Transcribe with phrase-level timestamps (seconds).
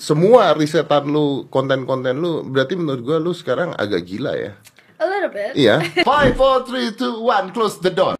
[0.00, 4.56] semua risetan lu, konten-konten lu, berarti menurut gua lu sekarang agak gila ya.
[4.96, 5.52] A little bit.
[5.52, 5.84] Iya.
[6.08, 8.16] Five, four, three, two, one, close the door.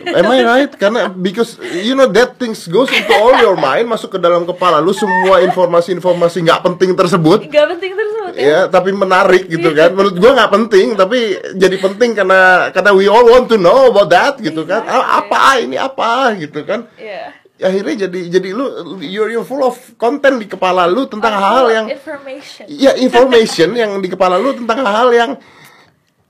[0.00, 0.72] Am I right?
[0.72, 4.80] Karena because you know that things goes into all your mind, masuk ke dalam kepala
[4.80, 7.44] lu semua informasi-informasi nggak penting tersebut.
[7.52, 8.40] Gak penting tersebut ya.
[8.40, 9.92] Ya, tapi menarik gitu kan.
[9.92, 14.08] Menurut gua nggak penting, tapi jadi penting karena karena we all want to know about
[14.08, 14.88] that gitu kan.
[14.88, 16.88] Ah, Apa ini apa gitu kan.
[16.96, 17.39] Iya.
[17.60, 18.64] Akhirnya jadi jadi lu
[19.04, 22.64] you're, you're full of content di kepala lu tentang hal-hal yang information.
[22.66, 25.30] ya information yang di kepala lu tentang hal-hal yang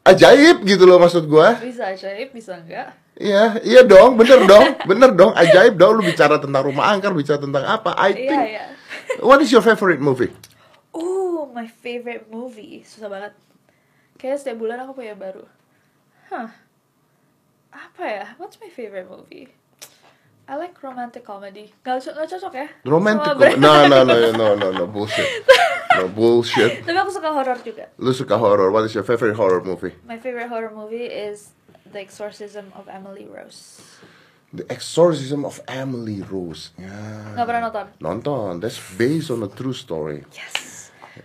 [0.02, 1.55] ajaib gitu loh maksud gua.
[1.57, 2.97] Bisa ajaib, bisa enggak.
[3.21, 7.37] Iya, iya dong, bener dong, bener dong, ajaib dong lu bicara tentang rumah angker, bicara
[7.37, 7.93] tentang apa?
[7.95, 8.65] I Iya, think iya.
[9.21, 10.33] what is your favorite movie?
[10.97, 12.80] Oh, my favorite movie.
[12.83, 13.37] Susah banget.
[14.16, 15.45] Kayaknya setiap bulan aku punya baru.
[16.33, 16.49] Hah.
[17.71, 18.27] Apa ya?
[18.41, 19.52] What's my favorite movie?
[20.49, 21.73] I like romantic comedy.
[21.85, 22.67] Gak, gak cocok ya?
[22.85, 23.61] Romantic comedy?
[23.61, 25.27] No, no, no, no, no, no, bullshit.
[25.95, 26.83] No bullshit.
[26.83, 27.87] Tapi aku suka horror juga.
[27.99, 28.71] Lu suka horror?
[28.74, 29.95] What is your favorite horror movie?
[30.07, 31.55] My favorite horror movie is
[31.87, 33.79] The Exorcism of Emily Rose.
[34.51, 36.74] The Exorcism of Emily Rose.
[36.74, 36.91] Ya.
[37.38, 37.87] Gak pernah nonton?
[38.02, 38.52] Nonton.
[38.59, 40.27] That's based on a true story.
[40.35, 40.70] Yes.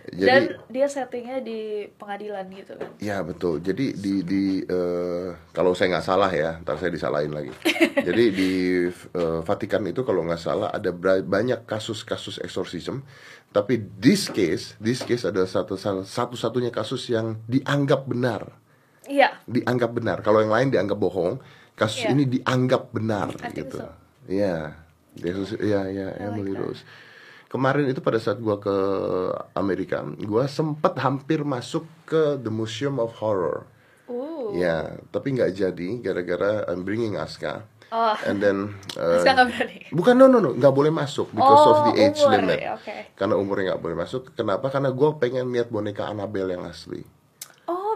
[0.06, 2.90] Jadi Dan dia settingnya di pengadilan gitu kan.
[2.98, 3.60] Ya betul.
[3.60, 7.52] Jadi di di eh, kalau saya nggak salah ya, ntar saya disalahin lagi.
[8.08, 8.50] Jadi di
[8.92, 10.90] eh, Vatikan itu kalau nggak salah ada
[11.22, 13.02] banyak kasus-kasus exorcism,
[13.50, 18.52] tapi this case, this case adalah satu satu-satunya kasus yang dianggap benar,
[19.06, 19.38] Iya.
[19.46, 20.20] dianggap benar.
[20.20, 21.40] Kalau yang lain dianggap bohong,
[21.72, 22.10] kasus Iya.
[22.12, 23.78] ini dianggap benar I gitu.
[23.80, 23.88] so.
[24.26, 24.76] Iya.
[25.16, 26.60] Yesus, iya, iya, I like Emily that.
[26.60, 26.82] Rose.
[27.46, 28.74] Kemarin itu pada saat gua ke
[29.52, 33.64] Amerika, gua sempat hampir masuk ke The Museum of Horror.
[34.06, 34.50] Uh.
[34.52, 37.62] Ya, tapi nggak jadi gara-gara I'm bringing Aska.
[37.94, 38.18] Oh.
[38.26, 39.86] And then uh, berani.
[39.94, 42.58] bukan no no no nggak boleh masuk because Oh, of the age umur, limit.
[42.58, 42.96] ya, oke.
[43.14, 44.34] Karena umurnya nggak boleh masuk.
[44.34, 44.66] Kenapa?
[44.74, 47.06] Karena gue pengen lihat boneka Annabelle yang asli.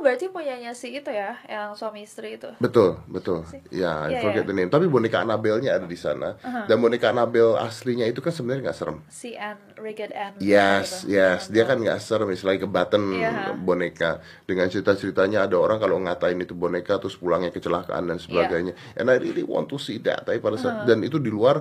[0.00, 2.48] Berarti punyanya si itu ya, yang suami istri itu.
[2.56, 3.44] Betul, betul.
[3.68, 4.48] Ya, I Iya, forget iya.
[4.48, 4.68] the name.
[4.68, 6.40] Tapi boneka Annabelle-nya ada di sana.
[6.64, 8.98] Dan boneka Annabelle aslinya itu kan sebenarnya nggak serem.
[9.06, 10.40] Si Anne, Rigged Anne.
[10.40, 11.14] Yes, gitu.
[11.14, 13.52] yes, dia kan nggak serem, misalnya ke button Iya.
[13.54, 14.10] boneka
[14.44, 18.24] dengan cerita-ceritanya ada orang kalau ngatain itu boneka terus pulangnya kecelakaan dan Iya.
[18.24, 18.72] sebagainya.
[18.96, 20.24] And I really want to see that.
[20.24, 21.60] Tapi pada saat dan itu di luar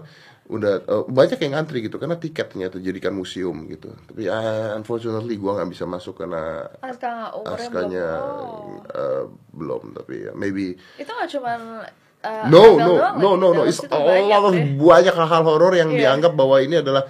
[0.49, 3.93] udah eh, banyak yang ngantri gitu karena tiketnya tuh jadikan museum gitu.
[3.93, 8.89] Tapi ah, unfortunately gua nggak bisa masuk karena Aska askanya belum.
[8.89, 9.23] Eh,
[9.53, 9.81] belum.
[9.93, 11.85] Tapi ya, maybe Itu gak cuman
[12.25, 14.53] uh, no Annabelle no doang no lagi, no no dalam it's situ a banyak of
[14.81, 15.99] banyak hal-hal horor yang Iya.
[16.01, 17.03] dianggap bahwa ini adalah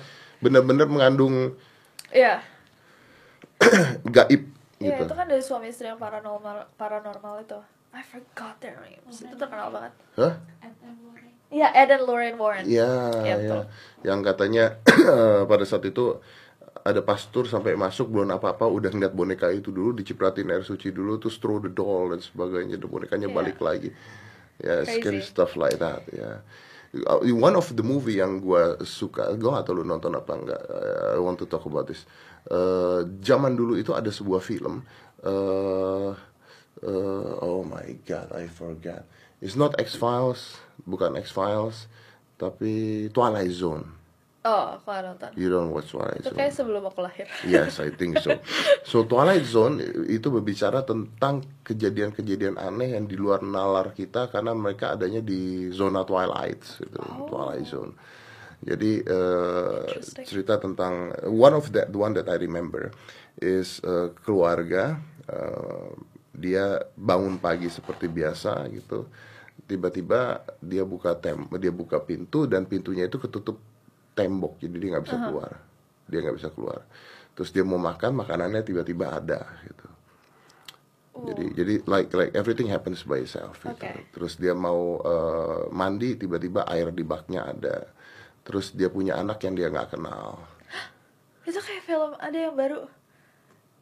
[0.43, 1.55] benar-benar mengandung
[2.11, 2.43] Iya.
[4.15, 4.43] gaib
[4.79, 5.11] Iya, gitu.
[5.11, 7.59] itu kan dari suami istri yang paranormal paranormal itu.
[7.91, 9.19] I forgot their names.
[9.19, 9.91] Itu terkenal banget.
[10.15, 10.39] Hah?
[11.49, 12.65] Iya, Ed and Lorraine Warren.
[12.65, 12.91] Iya,
[13.25, 13.35] Iya, ya.
[13.41, 13.61] betul.
[14.05, 14.63] Yang katanya
[15.51, 16.21] pada saat itu
[16.79, 21.19] ada pastor sampai masuk belum apa-apa udah ngeliat boneka itu dulu dicipratin air suci dulu
[21.19, 23.35] terus throw the doll dan sebagainya dan bonekanya Iya.
[23.35, 23.89] balik lagi.
[24.59, 24.99] Ya, Crazy.
[25.01, 26.39] scary stuff like that ya.
[26.89, 30.61] Uh, One of the movie yang gua suka, gua gak tahu lu nonton apa enggak.
[30.65, 32.05] Uh, I want to talk about this.
[32.45, 34.81] Uh, zaman dulu itu ada sebuah film.
[35.21, 36.13] Uh,
[36.81, 39.05] uh, oh my god, I forgot.
[39.39, 41.87] It's not X Files, bukan X Files,
[42.35, 43.87] tapi Twilight Zone.
[44.39, 45.31] Oh, aku gak nonton.
[45.35, 46.39] You don't watch Twilight Itu Zone?
[46.39, 47.27] kayak sebelum aku lahir.
[47.43, 48.39] Yes, I think so.
[48.89, 54.95] So Twilight Zone itu berbicara tentang kejadian-kejadian aneh yang di luar nalar kita karena mereka
[54.95, 57.91] adanya di zona Twilight, gitu, Twilight Zone.
[58.59, 60.25] Jadi Interesting.
[60.27, 62.91] cerita tentang one of that the one that I remember
[63.39, 64.99] is eh, keluarga
[65.31, 65.87] eh,
[66.39, 69.05] dia bangun pagi seperti biasa gitu.
[69.67, 73.59] Tiba-tiba dia buka tem dia buka pintu dan pintunya itu ketutup
[74.15, 75.51] tembok jadi dia nggak bisa keluar.
[76.07, 76.79] Dia nggak bisa keluar.
[77.35, 79.87] Terus dia mau makan makanannya tiba-tiba ada gitu.
[81.19, 83.75] Jadi jadi like like everything happens by itself gitu.
[83.75, 84.07] Oke.
[84.15, 87.91] Terus dia mau eh, mandi tiba-tiba air di baknya ada.
[88.47, 90.39] Terus dia punya anak yang dia nggak kenal.
[91.43, 92.87] Itu kayak film ada yang baru.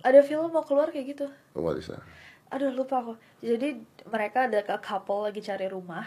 [0.01, 1.27] Ada film mau keluar kayak gitu.
[1.53, 2.01] What is that?
[2.47, 3.13] Aduh lupa aku.
[3.43, 6.05] Jadi mereka ada ke couple lagi cari rumah.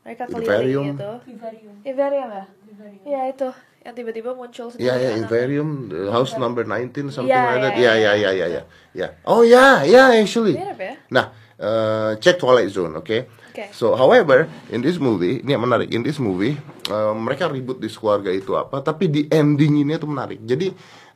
[0.00, 1.10] Mereka keliling gitu.
[1.28, 1.74] Vivarium.
[1.84, 2.44] Vivarium ya?
[2.64, 3.02] Vivarium.
[3.04, 3.48] Iya itu.
[3.80, 4.88] Yang tiba-tiba muncul sendiri.
[4.88, 5.20] Ya ya anak.
[5.24, 7.74] Invarium uh, house number 19 something Iya, like that.
[7.76, 8.12] iya, Ya ya iya.
[8.12, 8.62] ya ya ya.
[8.92, 9.08] Ya.
[9.24, 10.56] Oh ya ya actually.
[10.56, 10.94] Mirip ya?
[11.08, 13.28] Nah, uh, check Twilight Zone, oke?
[13.50, 13.64] Oke.
[13.72, 15.88] So, however, in this movie, ini yang menarik.
[15.90, 16.54] In this movie,
[16.86, 20.38] uh, mereka ribut di keluarga itu apa, tapi di ending ini tuh menarik.
[20.44, 20.70] Jadi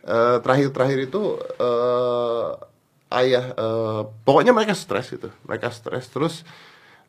[0.08, 1.22] uh, terakhir-terakhir itu
[1.62, 2.58] uh,
[3.14, 5.30] ayah, uh, pokoknya mereka stres gitu.
[5.46, 6.42] Mereka stres terus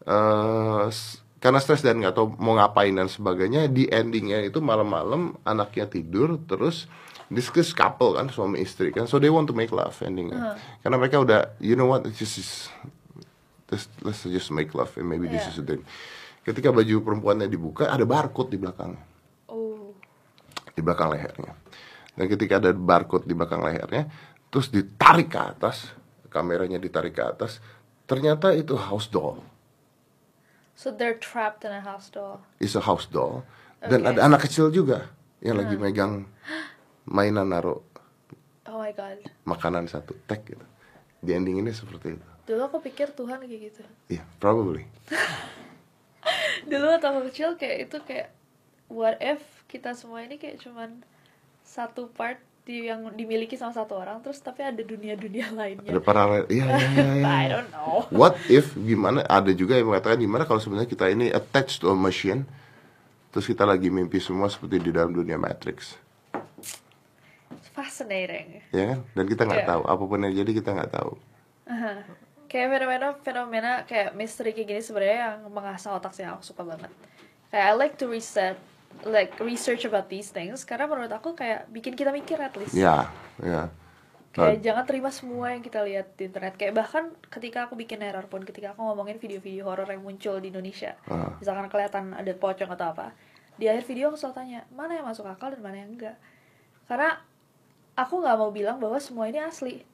[0.06, 0.88] uh,
[1.42, 6.42] karena stres dan nggak tahu mau ngapain dan sebagainya di endingnya itu malam-malam anaknya tidur
[6.42, 6.90] terus
[7.30, 11.22] discuss couple kan suami istri kan so they want to make love endingnya karena mereka
[11.22, 12.70] udah you know what it's just is-
[13.70, 15.54] let's, let's just make love and maybe this Yeah.
[15.54, 15.82] is the thing
[16.42, 19.02] ketika baju perempuannya dibuka ada barcode di belakangnya
[19.50, 19.94] Oh.
[20.74, 21.54] di belakang lehernya.
[22.16, 24.08] Dan ketika ada barcode di belakang lehernya,
[24.56, 25.92] terus ditarik ke atas,
[26.32, 27.60] kameranya ditarik ke atas,
[28.08, 29.44] ternyata itu house doll.
[30.80, 32.40] So they're trapped in a house doll.
[32.64, 33.44] Is a house doll.
[33.84, 35.12] Dan ada anak kecil juga
[35.44, 36.24] yang lagi megang
[37.04, 37.84] mainan naruh
[38.64, 39.20] Oh my god.
[39.44, 40.64] makanan satu tag gitu.
[41.20, 42.28] Di ending ini seperti itu.
[42.48, 43.84] Dulu aku pikir Tuhan kayak gitu.
[44.08, 44.88] Iya, probably.
[46.72, 48.32] Dulu waktu aku kecil kayak itu kayak
[48.88, 51.04] what if kita semua ini kayak cuman
[51.68, 55.86] satu part di yang dimiliki sama satu orang terus tapi ada dunia-dunia lainnya.
[55.86, 56.50] Ada paralel.
[56.50, 57.26] Iya, iya, iya, iya.
[57.30, 58.10] I don't know.
[58.10, 61.96] What if gimana ada juga yang mengatakan gimana kalau sebenarnya kita ini attached to a
[61.96, 62.50] machine
[63.30, 66.00] terus kita lagi mimpi semua seperti di dalam dunia Matrix
[67.52, 68.64] It's fascinating.
[68.72, 69.70] ya kan dan kita nggak Iya.
[69.70, 71.12] tahu apa pun yang jadi kita nggak tahu
[71.66, 71.94] Aha.
[72.46, 76.88] Kayak fenomena-fenomena kayak misteri kayak gini sebenarnya yang mengasah otak sih aku suka banget.
[77.50, 78.56] Kayak I like to reset
[79.04, 82.72] like research about these things karena menurut aku kayak bikin kita mikir at least.
[82.72, 83.68] ya ya
[84.36, 86.60] Kayak jangan terima semua yang kita lihat di internet.
[86.60, 90.52] Kayak bahkan ketika aku bikin error pun, ketika aku ngomongin video-video horor yang muncul di
[90.52, 91.32] Indonesia, Ah.
[91.40, 93.16] misalkan kelihatan ada pocong atau apa,
[93.56, 96.20] di akhir video aku selalu tanya mana yang masuk akal dan mana yang enggak.
[96.84, 97.16] Karena
[97.96, 99.88] aku nggak mau bilang bahwa semua ini asli.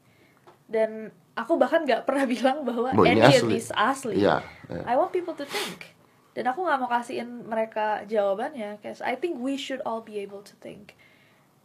[0.66, 3.54] Dan aku bahkan nggak pernah bilang bahwa any of asli.
[3.54, 4.26] this asli.
[4.26, 4.42] Iya,
[4.74, 4.82] iya.
[4.90, 5.94] I want people to think.
[6.32, 8.80] Dan aku nggak mau kasihin mereka jawabannya.
[8.80, 10.96] Kayak I think we should all be able to think.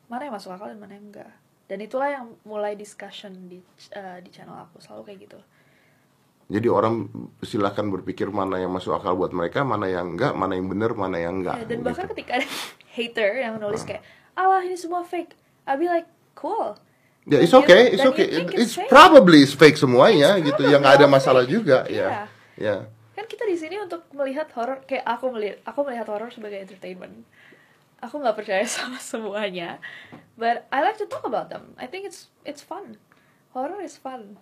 [0.06, 1.30] Mana yang masuk akal dan mana yang enggak.
[1.66, 3.58] Dan itulah yang mulai discussion di
[3.90, 5.40] eh, di channel aku selalu kayak gitu.
[6.46, 7.10] jadi orang
[7.42, 11.18] silahkan berpikir mana yang masuk akal buat mereka mana yang enggak mana yang benar mana
[11.18, 12.14] yang enggak Ya, dan bahkan gitu.
[12.14, 12.46] ketika ada
[12.94, 14.06] hater yang nulis kayak,
[14.38, 15.34] alah ini semua fake.
[15.66, 16.06] I'll be like,
[16.38, 16.78] cool.
[17.26, 21.06] ya it's okay it's okay it's probably it's fake semuanya It's gitu yang nggak ada
[21.10, 21.50] masalah fake.
[21.50, 22.86] juga ya ya
[23.26, 27.26] Kan kita di sini untuk melihat horor kayak aku melihat aku melihat horor sebagai entertainment.
[27.98, 29.82] Aku nggak percaya sama semuanya,
[30.38, 31.74] but I like to talk about them.
[31.74, 33.02] I think it's it's fun.
[33.50, 34.38] Horror is fun.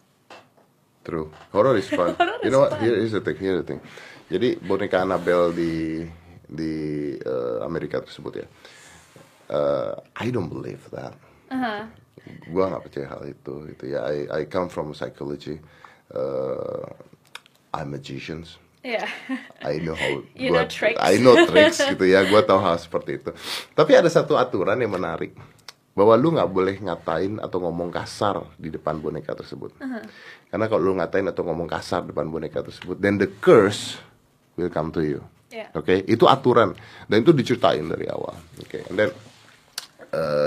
[1.01, 1.33] True.
[1.57, 2.13] Horror is fun.
[2.21, 2.77] Horror you is know what?
[2.77, 2.85] fun.
[2.85, 3.41] Here is the thing.
[3.41, 3.81] Here the thing.
[4.29, 6.05] Jadi boneka Annabelle di
[6.45, 6.75] di
[7.17, 8.47] eh, Amerika tersebut ya.
[9.49, 11.17] Eh, I don't believe that.
[11.49, 11.89] Aha.
[12.53, 13.65] Gua nggak percaya hal itu.
[13.65, 14.05] Itu ya.
[14.13, 15.57] I I come from psychology.
[16.13, 16.85] Eh,
[17.73, 18.61] I'm magicians.
[18.85, 19.09] Yeah.
[19.65, 21.01] I know how You gua- know tricks.
[21.01, 23.33] I know tricks gitu ya gue tahu hal seperti itu.
[23.73, 25.33] Tapi ada satu aturan yang menarik
[25.97, 29.73] bahwa lu nggak boleh ngatain atau ngomong kasar di depan boneka tersebut.
[30.51, 33.97] Karena kalau lu ngatain atau ngomong kasar di depan boneka tersebut then the curse
[34.55, 35.25] will come to you.
[35.49, 35.71] Yeah.
[35.73, 36.75] oke itu aturan.
[37.07, 38.37] Dan itu diceritain dari awal.
[38.61, 39.11] Oke and then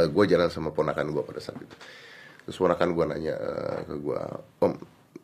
[0.07, 1.75] gue jalan sama ponakan gue pada saat itu.
[2.45, 4.19] Terus ponakan gue nanya eh, ke gue
[4.61, 4.71] om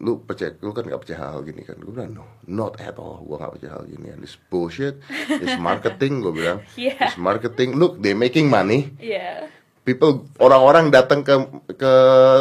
[0.01, 1.77] lu percaya lu kan gak percaya hal, hal gini kan?
[1.77, 3.21] Gue bilang no not at all.
[3.25, 4.13] Gue gak percaya hal gini.
[4.17, 6.59] This bullshit this marketing gue bilang.
[6.79, 6.97] Yeah.
[6.97, 8.95] this marketing look they making money.
[8.97, 9.51] Yeah.
[9.83, 11.35] people orang-orang datang ke
[11.75, 11.93] ke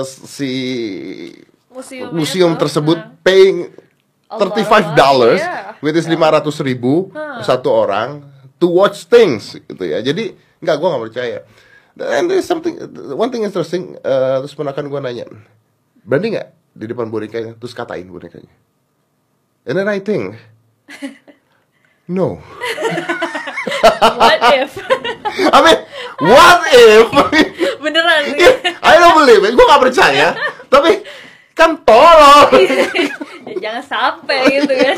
[0.07, 0.51] si
[1.73, 3.11] Museum museum tersebut huh.
[3.27, 3.73] paying
[4.33, 5.77] A lot of 35 dollars yeah.
[5.85, 7.13] which is 500 ribu
[7.45, 8.25] satu orang
[8.57, 10.01] to watch things gitu ya.
[10.01, 10.33] Jadi
[10.63, 11.39] nggak gue nggak percaya.
[11.93, 12.81] And there's something
[13.13, 15.27] one thing interesting uh, terus ponakan gue nanya
[16.07, 18.53] berani nggak di depan bonekanya terus katain bonekanya.
[19.69, 20.37] And then I think
[22.09, 22.41] no.
[24.03, 24.73] What if?
[25.53, 25.79] I mean
[26.19, 27.07] what if?
[27.83, 28.23] Beneran.
[28.39, 28.51] Sih.
[28.83, 29.53] I don't believe it.
[29.55, 30.29] Gue nggak percaya.
[30.71, 31.05] Tapi
[31.53, 32.49] kan tolong.
[33.43, 34.97] Ya, jangan sampai gitu kan.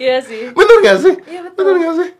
[0.00, 0.48] Iya sih.
[0.56, 1.14] bener gak sih?
[1.28, 1.60] Iya, betul.
[1.60, 2.10] bener gak sih?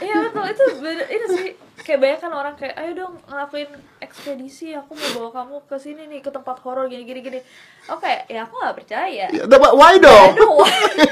[0.00, 0.42] Iya betul.
[0.48, 1.50] Itu bener, itu sih
[1.86, 3.70] kayak banyak kan orang kayak ayo dong ngelakuin
[4.02, 7.38] ekspedisi aku mau bawa kamu ke sini nih ke tempat horor gini gini gini
[7.86, 10.66] oke ya aku nggak percaya Ya, but why dong Aduh,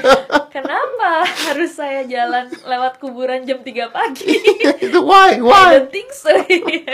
[0.55, 4.35] kenapa harus saya jalan lewat kuburan jam 3 pagi
[4.85, 6.27] itu why I why don't think so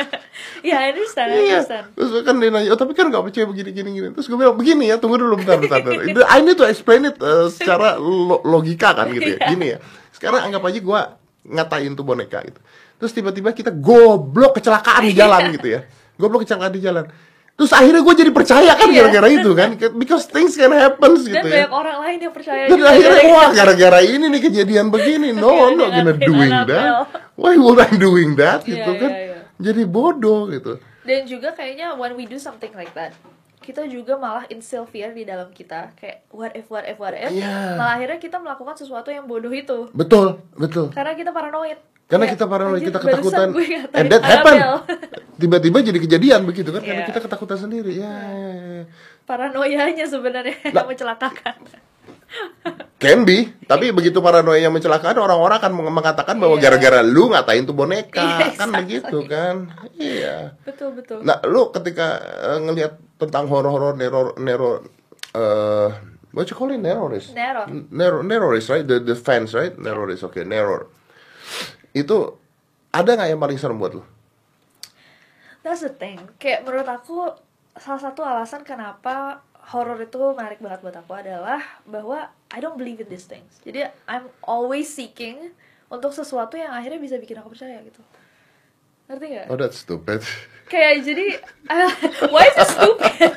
[0.61, 3.49] ya I understand I Iya, understand terus kan dia nanya, oh tapi kan gak percaya
[3.49, 4.07] begini gini gini.
[4.13, 5.81] Terus gue bilang begini ya, tunggu dulu bentar bentar.
[5.81, 6.21] bentar.
[6.29, 9.37] I need to explain it uh, secara lo- logika kan gitu ya.
[9.41, 9.47] Iya.
[9.49, 9.77] Gini ya.
[10.13, 11.01] Sekarang anggap aja gue
[11.49, 12.61] ngatain tuh boneka gitu.
[13.01, 15.81] Terus tiba-tiba kita goblok kecelakaan di jalan gitu ya.
[16.21, 17.05] Goblok kecelakaan di jalan.
[17.51, 18.97] Terus akhirnya gue jadi percaya kan Iya.
[19.03, 21.65] gara-gara itu kan, because things can happen gitu dan ya.
[21.65, 25.29] banyak orang lain yang percaya Dan juga akhirnya wah gara-gara ini nih kejadian begini.
[25.31, 26.85] No, Iya, I'm not dia gonna doing that.
[27.33, 29.11] Why would I doing that Iya, gitu iya, kan?
[29.11, 29.37] iya.
[29.59, 30.77] Jadi bodoh gitu.
[31.01, 33.09] dan juga kayaknya when we do something like that
[33.59, 37.29] kita juga malah instill fear di dalam kita kayak what if what if what if
[37.31, 37.73] Iya.
[37.73, 40.89] malah akhirnya kita melakukan sesuatu yang bodoh itu Betul, betul.
[40.89, 41.77] karena kita paranoid
[42.11, 43.47] Karena kita paranoid, "Anjir, kita ketakutan.
[43.95, 44.55] And that happen.
[44.59, 44.75] Anabel."
[45.39, 47.09] Tiba-tiba jadi kejadian begitu kan karena Iya.
[47.09, 47.95] kita ketakutan sendiri.
[47.95, 48.83] Ya, ya, ya.
[49.23, 50.83] paranoianya sebenarnya Nah.
[50.83, 51.55] yang mencelakakan
[52.95, 56.63] Can be, tapi begitu paranoia yang mencelakakan orang-orang akan meng- mengatakan bahwa Iya.
[56.63, 59.55] gara-gara lu ngatain tuh boneka, Iya, kan begitu kan?
[59.93, 60.55] Iya.
[60.61, 64.79] betul betul Nah, lu ketika eh, ngelihat tentang horor-horor nero nero
[65.31, 65.89] eh
[66.31, 67.33] what you call it nerorist?
[67.33, 67.67] Neror.
[67.89, 68.83] Neror nerorist, right?
[68.83, 69.73] The the fans, right?
[69.73, 70.87] Nerorist, oke, neror.
[71.91, 72.39] Itu
[72.91, 74.03] ada nggak yang paling serem buat lu?
[75.61, 76.17] That's the thing.
[76.41, 77.31] Kayak menurut aku
[77.77, 82.99] salah satu alasan kenapa horor itu menarik banget buat aku adalah bahwa I don't believe
[82.99, 83.61] in these things.
[83.61, 85.53] Jadi I'm always seeking
[85.87, 88.01] untuk sesuatu yang akhirnya bisa bikin aku percaya gitu.
[89.11, 89.45] Ngerti gak?
[89.51, 90.23] Oh, that's stupid.
[90.71, 91.25] Kayak jadi
[92.31, 93.35] why is it stupid?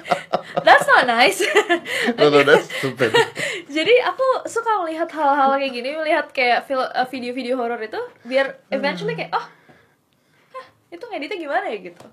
[0.63, 1.43] That's not nice.
[2.23, 3.11] no, no, that's stupid.
[3.83, 9.19] jadi aku suka melihat hal-hal kayak gini, melihat kayak uh, video-video horor itu biar eventually
[9.19, 9.43] kayak oh,
[10.55, 12.07] hah, itu ngeditnya gimana ya gitu.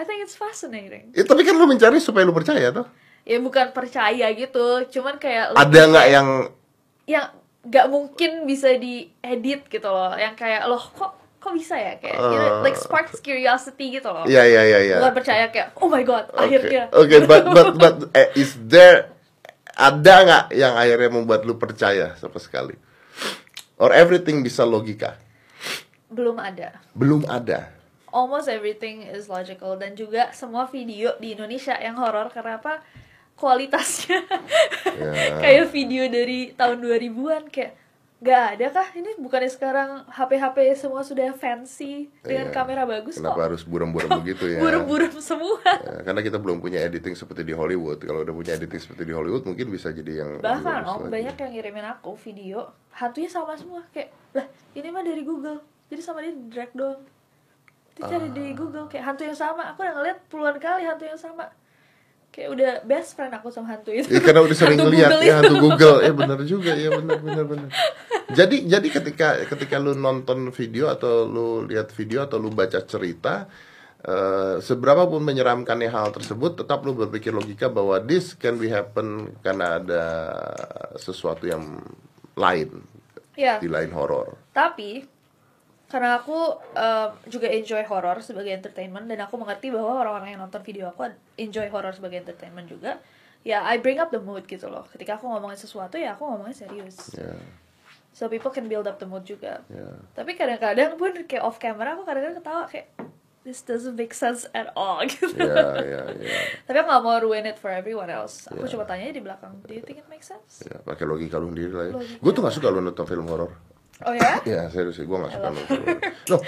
[0.00, 1.12] I think it's fascinating.
[1.12, 2.88] Ya, tapi kan lu mencari supaya lu percaya tuh.
[3.26, 6.28] ya bukan percaya gitu cuman kayak Ada nggak yang
[7.10, 7.26] yang
[7.66, 12.34] nggak mungkin bisa diedit gitu loh yang kayak loh kok kok bisa ya kayak you
[12.36, 14.96] know, like sparks curiosity gitu loh ya ya ya ya.
[14.98, 19.14] bukan percaya kayak oh my god Oke, akhirnya Oke, but but but eh, is there
[19.72, 22.74] ada nggak yang akhirnya membuat lu percaya sama sekali?
[23.76, 25.20] Or everything bisa logika?
[26.06, 27.70] belum ada Belum ada.
[28.08, 32.80] almost everything is logical dan juga semua video di Indonesia yang horor karena apa
[33.36, 34.24] kualitasnya
[34.96, 35.12] Ya.
[35.44, 37.72] kayak video dari tahun 2000-an kayak
[38.16, 42.54] nggak ada kah ini bukannya sekarang HP-HP semua sudah fancy dengan Iya.
[42.54, 44.58] kamera bagus Kenapa kok harus buram-buram begitu ya?
[44.58, 48.00] burem-burem semua Ya, karena kita belum punya editing seperti di Hollywood.
[48.00, 51.12] Kalau udah punya editing seperti di Hollywood, mungkin bisa jadi yang bahkan lagi.
[51.12, 56.00] banyak yang ngirimin aku video hantunya sama semua kayak lah ini mah dari Google jadi
[56.00, 57.04] sama dia drag doang
[57.92, 58.54] dicari di Ah.
[58.54, 61.52] Google kayak hantu yang sama aku udah ngeliat puluhan kali hantu yang sama
[62.36, 64.12] kayak udah best friend aku sama hantu itu.
[64.12, 66.04] Ya, karena udah sering lihat ya hantu Google.
[66.04, 66.76] Ya benar juga.
[66.76, 67.68] Ya benar benar benar.
[68.36, 73.48] Jadi jadi ketika ketika lu nonton video atau lu lihat video atau lu baca cerita
[74.04, 79.32] eh, seberapa pun menyeramkannya hal tersebut tetap lu berpikir logika bahwa this can be happen
[79.40, 80.04] karena ada
[81.00, 81.80] sesuatu yang
[82.36, 82.84] lain.
[83.32, 84.36] Ya di lain horor.
[84.56, 85.04] tapi
[85.86, 86.34] karena aku
[86.74, 91.06] um, juga enjoy horror sebagai entertainment dan aku mengerti bahwa orang-orang yang nonton video aku
[91.36, 92.98] enjoy horror sebagai entertainment juga
[93.42, 96.56] ya I bring up the mood gitu loh ketika aku ngomongin sesuatu ya aku ngomongin
[96.56, 97.38] serius Ya,
[98.10, 99.94] so people can build up the mood juga ya.
[100.12, 102.90] tapi kadang-kadang pun kayak off camera aku kadang-kadang ketawa kayak
[103.46, 106.34] this doesn't make sense at all gitu Ya, ya, ya.
[106.66, 108.74] tapi aku gak mau ruin it for everyone else aku Ya.
[108.74, 111.70] cuma tanya di belakang do you think it makes sense Ya, pakai logika lu sendiri
[111.70, 111.94] lah ya.
[112.18, 113.54] Gue tuh gak suka lu nonton film horor.
[114.04, 115.98] Oh ya Ya serius sih, gue gak suka horor.
[116.28, 116.42] Loh,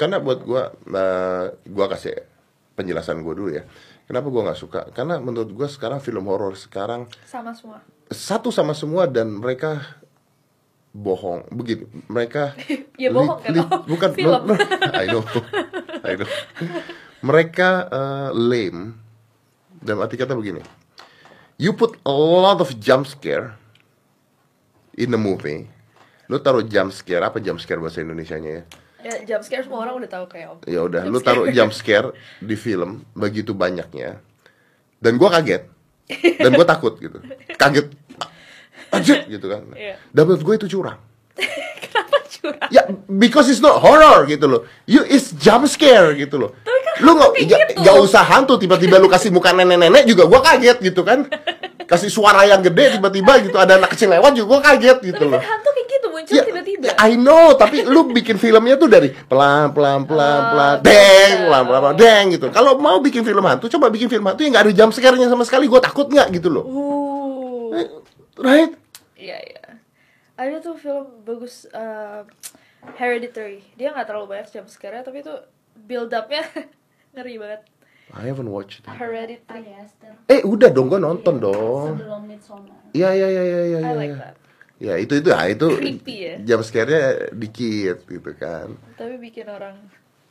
[0.00, 0.62] karena buat gue,
[0.96, 2.16] uh, gue kasih
[2.78, 3.68] penjelasan gue dulu ya.
[4.08, 4.80] Kenapa gue gak suka?
[4.94, 9.82] Karena menurut gue sekarang film horor sekarang sama semua satu sama semua dan mereka
[10.94, 11.46] bohong.
[11.50, 12.54] Begini, mereka
[13.02, 13.52] Ya, bohong kan?
[13.66, 14.42] Oh, bukan film.
[14.46, 14.56] no, no,
[14.94, 15.22] I know,
[16.06, 16.28] I know.
[17.20, 18.96] Mereka uh, lame.
[19.76, 20.64] Dalam arti kata begini,
[21.60, 23.54] you put a lot of jump scare
[24.96, 25.68] in the movie.
[26.26, 28.62] Lu taruh jump scare apa jump scare bahasa Indonesianya ya?
[29.06, 31.70] ya jump scare semua orang udah tahu kayak om Ya udah, Jump lu taruh jump
[31.70, 32.10] scare
[32.42, 34.18] di film begitu banyaknya.
[34.98, 35.70] Dan gua kaget.
[36.42, 37.22] Dan gua takut gitu.
[37.54, 37.86] Kaget.
[38.90, 39.62] Anjir gitu kan.
[39.74, 39.94] Iya.
[40.10, 40.98] Dan menurut gue itu curang.
[41.86, 44.62] kenapa curang Ya, because it's not horror gitu loh.
[44.86, 46.50] You is jump scare gitu loh.
[46.96, 47.84] lu nggak gitu.
[47.84, 51.28] nggak usah hantu tiba-tiba lu kasih muka nenek-nenek juga gua kaget gitu kan.
[51.86, 55.30] Kasih suara yang gede tiba-tiba gitu ada anak kecil lewat juga gua kaget gitu tapi
[55.30, 55.38] loh.
[55.38, 55.70] kan hantu
[56.86, 61.50] Ya, I know, tapi lu bikin filmnya tuh dari pelan pelan pelan Oh, pelan, deng,
[61.50, 62.46] pelan pelan pelan, deng gitu.
[62.54, 65.42] Kalau mau bikin film hantu, coba bikin film hantu yang nggak ada jump scare-nya sama
[65.42, 65.66] sekali.
[65.66, 67.88] Gue takut nggak gitu loh, uh Eh,
[68.38, 68.70] right?
[69.18, 69.62] Iya iya.
[70.38, 72.22] Ada tuh film bagus uh,
[72.94, 73.66] Hereditary.
[73.74, 75.34] Dia nggak terlalu banyak jump scare tapi itu
[75.74, 76.46] build up-nya
[77.18, 77.62] ngeri banget.
[78.14, 78.86] I haven't watched.
[78.86, 78.94] it.
[78.94, 79.74] Hereditary.
[80.30, 81.98] Eh, udah dong, gue nonton dong.
[81.98, 82.78] Sebelum Midsommar.
[82.94, 83.78] Iya iya iya iya iya.
[83.82, 84.22] I like iya.
[84.22, 84.36] that.
[84.76, 86.34] Ya itu itu ah, itu Creepy ya.
[86.44, 88.76] jump scare-nya dikit gitu kan.
[89.00, 89.80] Tapi bikin orang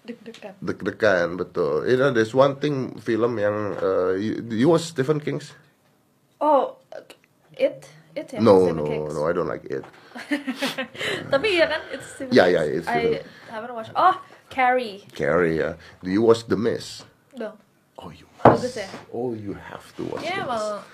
[0.05, 0.53] deg-degan.
[0.61, 1.81] Deg-degan betul.
[1.89, 5.57] You know, there's one thing film yang uh, you, you watch Stephen King's?
[6.37, 6.77] Oh,
[7.57, 8.37] it it ya.
[8.37, 9.13] No, Stephen no, King's.
[9.17, 9.81] no, I don't like it.
[11.33, 12.53] Tapi iya kan it's Stephen Yeah, King's.
[12.53, 13.01] yeah, it's I
[13.49, 13.97] haven't watched.
[13.97, 14.13] Oh,
[14.53, 15.01] Carrie.
[15.17, 15.73] Carrie ya.
[16.05, 17.09] Do you watch The Mist?
[17.33, 17.57] No.
[17.97, 18.61] Oh you must.
[18.61, 18.87] Bagus ya?
[19.09, 20.21] Oh you have to watch.
[20.21, 20.85] Dia The Mist.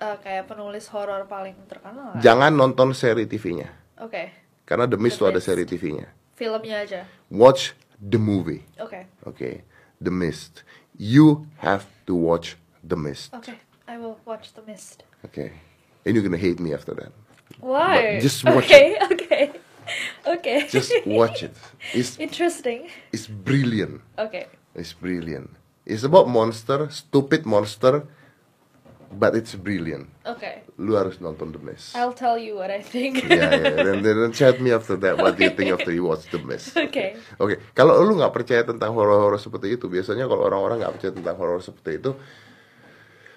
[0.00, 2.22] Eh, kayak penulis horor paling terkenal kan?
[2.22, 3.70] Jangan nonton seri TV-nya.
[4.02, 4.30] Oke,
[4.64, 6.08] Karena The Mist tuh ada seri TV-nya.
[6.34, 7.06] filmnya aja.
[7.30, 8.66] Watch the movie.
[8.80, 9.62] Oke, Okay.
[10.02, 10.66] The Mist.
[10.94, 13.30] You have to watch The Mist.
[13.32, 13.54] oke,
[13.86, 15.02] I will watch The Mist.
[15.24, 15.54] Okay.
[16.04, 17.12] And you're gonna hate me after that.
[17.62, 18.18] Why?
[18.18, 19.44] But just watch okay, okay,
[20.26, 20.58] okay.
[20.68, 21.54] Just watch it.
[21.94, 22.88] It's Interesting.
[23.12, 24.02] it's brilliant.
[24.18, 25.54] Oke, It's brilliant.
[25.86, 28.04] It's about monster, stupid monster,
[29.14, 30.10] but it's brilliant.
[30.26, 30.66] oke.
[30.78, 31.94] Lu harus nonton The Mist.
[31.94, 33.22] I'll tell you what I think.
[33.24, 33.82] Yeah, yeah.
[33.82, 35.18] Then, then, chat me after that.
[35.18, 36.76] What do you think after you watch The Mist?
[36.76, 37.16] Oke.
[37.38, 41.36] Oke, kalau lu nggak percaya tentang horor-horor seperti itu, biasanya kalau orang-orang nggak percaya tentang
[41.38, 42.10] horor seperti itu,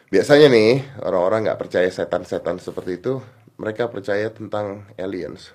[0.10, 3.22] biasanya nih orang-orang nggak percaya setan-setan seperti itu,
[3.58, 5.54] mereka percaya tentang aliens.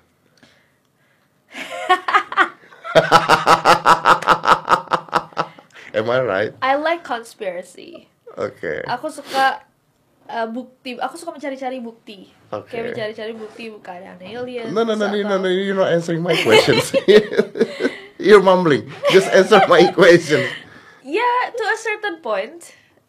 [5.93, 6.53] Am I right?
[6.61, 8.09] I like conspiracy.
[8.33, 8.81] Oke.
[8.89, 9.61] Aku suka
[10.29, 10.99] uh, bukti.
[10.99, 12.29] Aku suka mencari-cari bukti.
[12.53, 12.69] Oke.
[12.69, 14.71] Kayak mencari-cari bukti bukan ada aliens.
[14.71, 16.93] No, no, no, no, no, no, you're not answering my questions.
[18.21, 18.87] you're mumbling.
[19.11, 20.45] Just answer my question.
[21.03, 22.61] Yeah, to a certain point.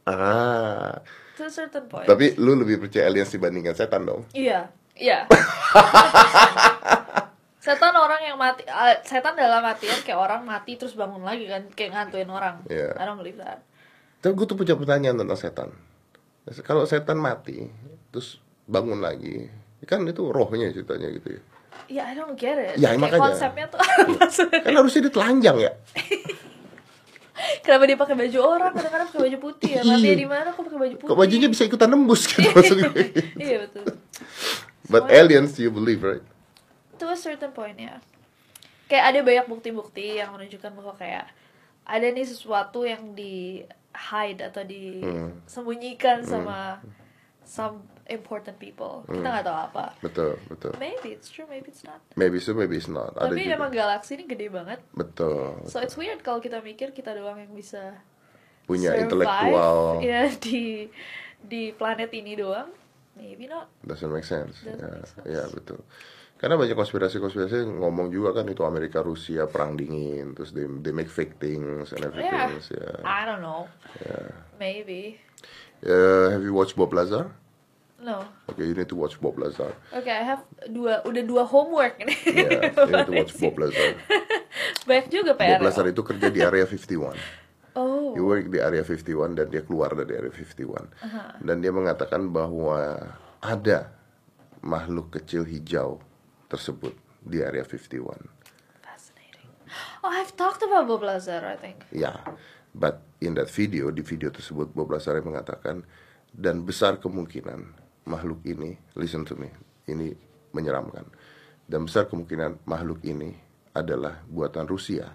[0.04, 1.00] Ah,
[1.34, 2.06] To a certain point.
[2.06, 4.28] tapi lu lebih percaya aliens dibandingkan setan dong?
[4.36, 5.26] Iya, iya.
[7.64, 11.64] setan orang yang mati, eh, setan dalam artian kayak orang mati terus bangun lagi kan,
[11.72, 12.60] kayak ngantuin orang.
[12.68, 12.92] Iya.
[13.00, 13.64] I don't believe that.
[14.20, 15.68] Tapi gue tuh punya pertanyaan tentang setan.
[16.60, 17.64] Kalau setan mati,
[18.08, 19.48] terus bangun lagi,
[19.82, 21.42] kan itu rohnya ceritanya gitu ya.
[21.86, 22.76] Ya, I don't get it.
[22.76, 23.22] Ya, Kayak makanya.
[23.22, 23.80] konsepnya tuh?
[24.60, 25.72] Kan harusnya dia telanjang ya.
[27.60, 28.72] Kenapa dia pakai baju orang?
[28.72, 29.82] Kadang-kadang pakai baju putih ya.
[29.82, 30.14] Mati Iya.
[30.14, 31.08] di mana kok pakai baju putih?
[31.08, 33.04] Kok bajunya bisa ikutan nembus gitu maksud gue.
[33.36, 33.84] iya betul.
[34.86, 36.24] But Soalnya- aliens you believe right?
[36.94, 37.98] to a certain point ya
[38.86, 41.26] kayak ada banyak bukti-bukti yang menunjukkan bahwa kayak
[41.84, 43.60] ada nih sesuatu yang di
[43.92, 44.70] hide atau Hmm.
[45.44, 46.80] disembunyikan sama
[47.44, 50.72] some important people kita nggak tahu apa Betul, betul.
[50.76, 53.12] maybe it's true maybe it's not Maybe so, maybe it's not.
[53.14, 53.56] Ada tapi juga.
[53.56, 55.60] emang galaksi ini gede banget Betul.
[55.64, 57.96] so it's weird kalau kita mikir kita doang yang bisa
[58.64, 59.76] Punya survive, intelektual.
[60.08, 60.88] ya di
[61.38, 62.72] di planet ini doang
[63.14, 64.56] maybe not Doesn't make sense.
[64.58, 65.28] Doesn't ya, make sense.
[65.28, 65.80] ya, betul.
[66.44, 71.08] Karena banyak konspirasi-konspirasi ngomong juga kan itu Amerika Rusia perang dingin, terus they, they make
[71.08, 72.28] fake things and everything.
[72.28, 73.00] yeah Ya.
[73.00, 73.64] I don't know
[74.60, 75.16] maybe
[75.80, 77.32] Uh, have you watched Bob Lazar?
[77.96, 79.72] no Okay, you need to watch Bob Lazar.
[79.88, 82.12] Oke, I have dua udah dua homework nih.
[82.28, 83.96] Yeah, you need to watch Bob Lazar.
[84.88, 85.56] Banyak juga PR.
[85.56, 87.16] Bob Lazar itu kerja di Area 51.
[87.72, 88.12] Oh.
[88.12, 91.40] He work di Area 51 dan dia keluar dari Area 51.
[91.40, 93.00] Dan dia mengatakan bahwa
[93.40, 93.92] ada
[94.60, 96.04] makhluk kecil hijau
[96.54, 98.14] tersebut di Area 51.
[98.78, 99.50] Fascinating.
[100.06, 101.82] Oh, I've talked about Bob Lazar, I think.
[101.90, 102.22] Ya,
[102.70, 105.82] but in that video, di video tersebut Bob Lazar mengatakan
[106.30, 107.74] dan besar kemungkinan
[108.06, 109.50] makhluk ini, listen to me,
[109.90, 110.14] ini
[110.54, 111.10] menyeramkan.
[111.66, 113.34] Dan besar kemungkinan makhluk ini
[113.74, 115.10] adalah buatan Rusia.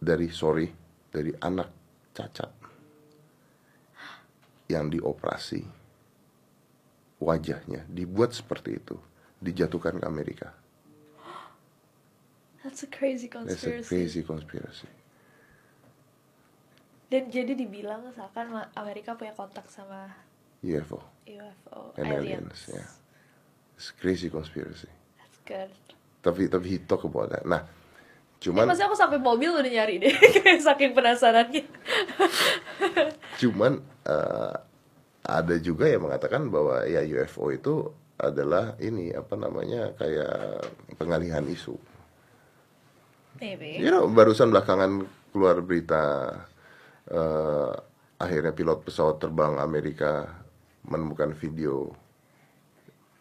[0.00, 0.64] Dari sorry,
[1.12, 1.68] dari anak
[2.16, 2.50] cacat
[4.70, 5.60] yang dioperasi
[7.20, 8.96] wajahnya dibuat seperti itu
[9.40, 10.48] dijatuhkan ke Amerika.
[12.60, 13.88] That's a crazy That's a conspiracy.
[13.88, 14.88] crazy conspiracy.
[17.10, 20.12] Dan jadi dibilang seakan Amerika punya kontak sama
[20.62, 21.00] UFO.
[21.26, 22.22] UFO And aliens.
[22.22, 22.88] aliens, yeah.
[23.74, 24.92] It's crazy conspiracy.
[25.18, 25.72] That's good.
[26.20, 27.48] Tapi tapi he talk about that.
[27.48, 27.64] Nah,
[28.44, 31.64] cuman pasti aku sampai mobil udah nyari deh, kayak saking penasarannya.
[33.40, 34.54] cuman eh,
[35.24, 37.88] ada juga yang mengatakan bahwa ya UFO itu
[38.20, 40.64] adalah ini apa namanya kayak
[40.96, 41.74] pengalihan isu.
[43.40, 43.80] Maybe.
[43.80, 45.00] You know, barusan belakangan
[45.32, 46.02] keluar berita
[47.08, 47.72] eh,
[48.20, 50.28] akhirnya pilot pesawat terbang Amerika
[50.84, 51.96] menemukan video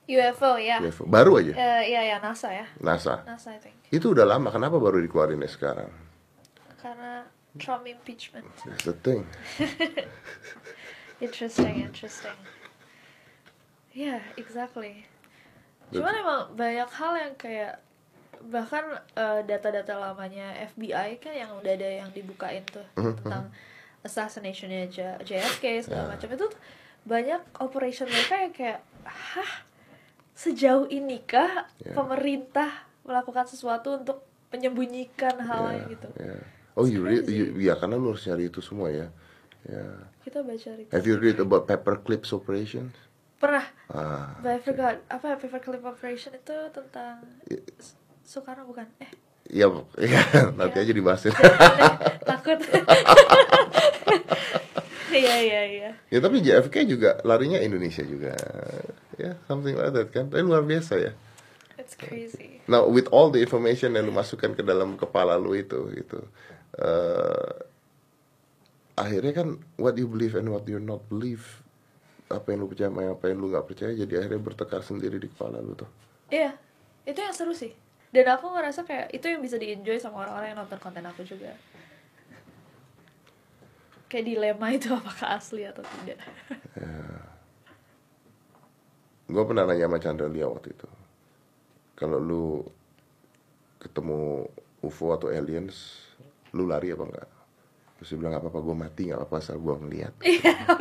[0.10, 0.82] UFO ya.
[0.82, 2.66] UFO baru aja Eh, Iya ya NASA ya.
[2.82, 3.22] NASA.
[3.24, 3.78] NASA I think.
[3.94, 5.88] Itu udah lama, kenapa baru dikeluarinnya sekarang?
[6.82, 7.24] Karena
[7.62, 8.46] Trump impeachment.
[8.66, 9.24] That's the thing.
[11.22, 12.32] Interesting, interesting.
[14.00, 15.04] Yeah, exactly.
[15.92, 17.84] Cuman emang banyak hal yang kayak
[18.40, 23.52] bahkan eh, data-data lamanya FBI kan yang udah ada yang dibukain tuh tentang
[24.00, 26.12] assassinationnya J- JFK segala Ya.
[26.16, 26.62] macam itu tuh
[27.04, 29.52] banyak operation mereka yang kayak hah
[30.32, 31.92] sejauh inikah Ya.
[31.92, 36.40] pemerintah melakukan sesuatu untuk menyembunyikan hal Ya, gitu ya.
[36.74, 39.12] Oh, you read, you- ya karena lu harus cari itu semua ya.
[39.68, 39.84] Ya.
[40.24, 40.70] kita baca.
[40.94, 42.96] Have you read about paperclips operation?
[43.40, 47.58] Pernah Ah, But I forgot apa paperclip operation itu tentang Ya.
[47.76, 49.10] S- Soekarno bukan eh
[49.50, 49.66] ya,
[49.98, 50.22] ya
[50.54, 51.34] nanti aja dibahasin.
[51.34, 52.60] jangan deh, takut
[55.10, 55.90] Iya iya iya.
[56.08, 58.38] Ya tapi JFK juga larinya Indonesia juga.
[59.18, 60.30] Ya, something like that kan.
[60.30, 61.12] Tapi luar biasa ya.
[61.76, 62.62] It's crazy.
[62.70, 66.22] Now with all the information yang lu masukkan ke dalam kepala lu itu gitu.
[66.78, 67.52] eh,
[68.94, 71.66] akhirnya kan what you believe and what you not believe
[72.30, 75.28] apa yang lu percaya sama apa yang lu nggak percaya jadi akhirnya bertekar sendiri di
[75.28, 75.90] kepala lu tuh.
[76.30, 76.54] Iya,
[77.10, 77.74] itu yang seru sih.
[78.10, 81.54] Dan aku ngerasa kayak itu yang bisa di-enjoy sama orang-orang yang nonton konten aku juga.
[84.10, 86.18] Kayak dilema itu apakah asli atau tidak.
[89.30, 90.90] Gue pernah nanya sama Chandra Lia waktu itu.
[91.94, 92.66] Kalau lu
[93.78, 94.50] ketemu
[94.82, 96.02] UFO atau aliens,
[96.54, 97.30] lu lari apa enggak?
[98.00, 100.14] Terus dia bilang, gak apa-apa, gue mati, gak apa-apa, asal gue ngeliat.
[100.24, 100.56] Iya,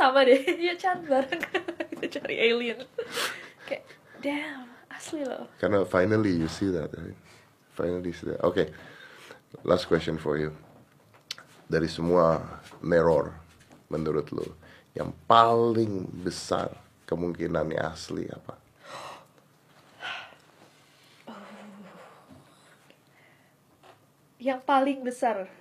[0.00, 0.40] sama deh.
[0.66, 1.44] Ya Chan bareng
[1.92, 2.80] kita cari alien.
[3.68, 3.84] Kayak
[4.24, 5.44] damn, asli loh.
[5.60, 7.16] Karena finally you see that, right?
[7.76, 8.40] Finally you see that.
[8.40, 8.72] Okay,
[9.68, 10.56] last question for you.
[11.70, 12.40] Dari semua
[12.82, 13.36] neror,
[13.92, 14.42] menurut lu,
[14.96, 16.72] yang paling besar
[17.06, 18.56] kemungkinannya asli apa?
[24.40, 25.52] Yang paling besar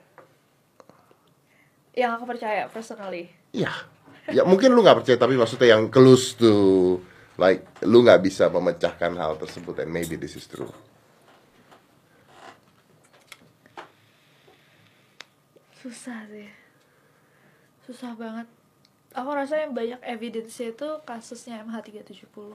[1.91, 3.27] yang aku percaya personally.
[3.51, 3.98] Iya.
[4.33, 6.53] Ya mungkin lu nggak percaya tapi maksudnya yang close to
[7.39, 10.69] like lu nggak bisa memecahkan hal tersebut and maybe this is true.
[15.79, 16.49] Susah sih.
[17.87, 18.47] Susah banget.
[19.15, 22.53] Aku rasa yang banyak evidence itu kasusnya MH370.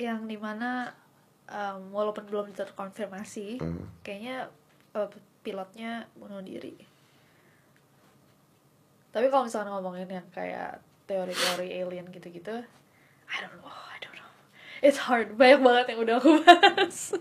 [0.00, 0.94] Yang di mana
[1.50, 3.84] um, walaupun belum terkonfirmasi, Hmm.
[4.00, 4.48] kayaknya
[4.94, 5.10] uh,
[5.42, 6.78] pilotnya bunuh diri.
[9.16, 12.60] Tapi kalau misalnya ngomongin yang kayak teori-teori alien gitu-gitu,
[13.32, 14.28] I don't know, I don't know.
[14.84, 17.16] It's hard, banyak banget yang udah aku bahas.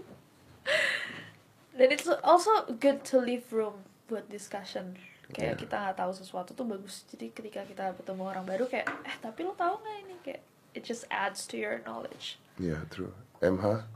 [1.71, 4.99] Dan it's also good to leave room buat discussion.
[5.31, 5.61] Kayak Yeah.
[5.63, 7.07] kita nggak tahu sesuatu tuh bagus.
[7.07, 10.15] Jadi ketika kita ketemu orang baru kayak, eh tapi lo tahu nggak ini?
[10.19, 10.41] Kayak
[10.75, 12.35] it just adds to your knowledge.
[12.59, 13.15] Yeah, true.
[13.39, 13.87] MH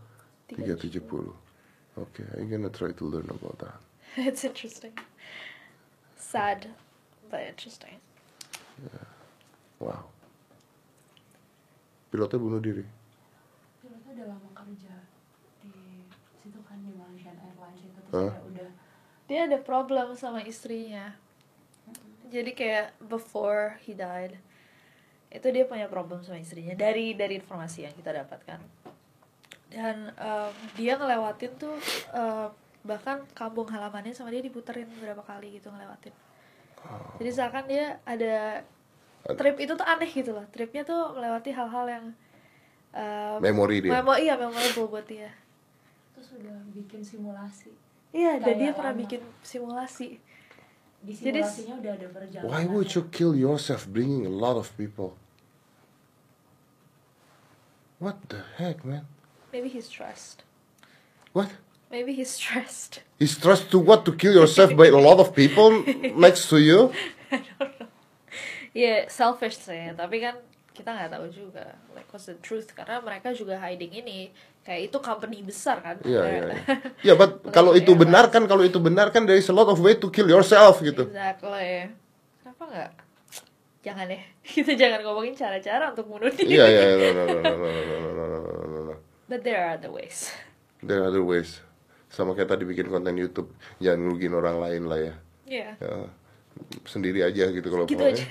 [0.47, 1.35] 370.
[1.99, 3.75] Okay, I'm gonna try to learn about that.
[4.15, 4.95] it's interesting.
[6.15, 6.71] Sad,
[7.29, 7.97] but interesting.
[9.79, 10.11] Wow.
[12.11, 12.83] Pilotnya bunuh diri.
[13.79, 14.95] pilotnya udah lama kerja
[15.63, 16.03] di
[16.35, 18.69] situ kan di Malaysian Airlines itu terus kayak udah
[19.29, 21.13] Dia ada problem sama istrinya.
[22.33, 24.41] Jadi kayak before he died,
[25.29, 28.57] itu dia punya problem sama istrinya dari dari informasi yang kita dapatkan.
[29.69, 31.77] Dan em, dia ngelewatin tuh
[32.09, 32.49] em,
[32.81, 36.13] bahkan kampung halamannya sama dia diputerin berapa kali gitu ngelewatin.
[37.17, 38.63] Jadi seakan dia ada
[39.35, 40.45] trip itu tuh aneh gitu loh.
[40.49, 42.05] Tripnya tuh melewati hal-hal yang
[42.91, 43.91] em, Memori dia.
[43.93, 45.29] Memo iya memorable buat dia.
[46.15, 47.71] terus udah bikin simulasi
[48.11, 50.07] Iya, dan Kayak dia pernah bikin simulasi.
[50.99, 54.67] di Jadi- simulasinya udah ada perjalanan Why would you kill yourself bringing a lot of
[54.75, 55.15] people?
[57.99, 59.05] What the heck, man?
[59.51, 60.43] Maybe he's stressed.
[61.31, 61.51] What?
[61.89, 63.01] Maybe he's stressed.
[63.17, 64.05] He's trust to what?
[64.05, 65.81] To kill yourself by a lot of people
[66.13, 66.93] next to you?
[68.77, 70.37] Iya, selfish sih, tapi kan
[70.69, 74.97] kita nggak tahu juga like what's the truth karena mereka juga hiding ini kayak itu
[75.01, 75.97] company besar kan.
[76.05, 76.41] Iya, iya.
[76.45, 76.57] iya.
[77.01, 79.81] Ya, but kalau itu benar kan, kalau itu benar kan, there is a lot of
[79.81, 81.09] way to kill yourself gitu.
[81.09, 81.89] Exactly.
[82.45, 82.91] Kenapa nggak?
[83.81, 84.21] Jangan deh.
[84.45, 86.53] Kita jangan ngomongin cara-cara untuk bunuh diri.
[86.53, 88.95] Iya, iya, no, no, no, no, no, no, no, no, no, no, no.
[89.25, 90.29] But there are other ways.
[90.85, 91.65] There are other ways.
[92.09, 95.13] Sama kayak tadi bikin konten YouTube, jangan ngerugiin orang lain lah ya.
[95.49, 95.69] Iya.
[95.81, 95.93] ya
[96.85, 98.23] sendiri aja gitu kalau Gitu aja.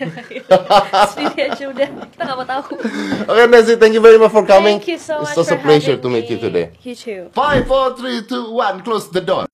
[1.15, 1.89] Sendiri aja udah.
[2.13, 2.63] Kita nggak mau tahu.
[3.31, 4.81] Okay, Nancy, thank you very much for coming.
[4.81, 6.73] Thank you so It's much such a pleasure to meet you today.
[6.85, 7.23] You too.
[7.33, 8.81] Five, four, three, two, one.
[8.85, 9.49] Close the door.